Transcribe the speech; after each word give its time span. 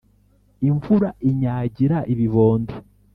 imvura 0.69 1.09
inyagira 1.29 1.97
ibibondo 2.13 2.73